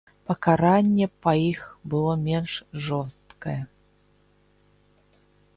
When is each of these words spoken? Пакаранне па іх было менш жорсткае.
Пакаранне 0.29 1.07
па 1.25 1.33
іх 1.51 1.59
было 1.93 2.13
менш 2.29 2.51
жорсткае. 2.87 3.59